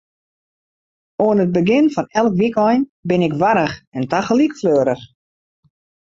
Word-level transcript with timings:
Oan 1.25 1.41
it 1.45 1.51
begjin 1.57 1.87
fan 1.95 2.07
elk 2.19 2.33
wykein 2.39 2.81
bin 3.09 3.25
ik 3.27 3.35
warch 3.41 3.75
en 3.97 4.03
tagelyk 4.11 4.53
fleurich. 4.59 5.03